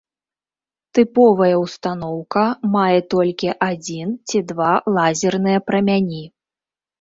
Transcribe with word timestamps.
Тыповая 0.99 1.49
ўстаноўка 1.63 2.45
мае 2.77 2.99
толькі 3.15 3.49
адзін 3.69 4.07
ці 4.27 4.43
два 4.53 4.71
лазерныя 4.97 5.59
прамяні. 5.69 6.25